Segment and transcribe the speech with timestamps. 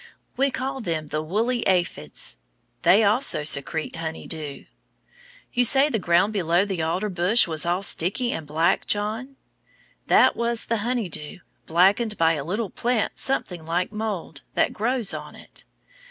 [0.35, 2.37] We call them the woolly aphids.
[2.81, 4.65] They also secrete honey dew.
[5.53, 9.35] You say the ground below the alder bush was all sticky and black, John?
[10.07, 15.13] That was the honey dew, blackened by a little plant something like mould, that grows
[15.13, 15.65] on it.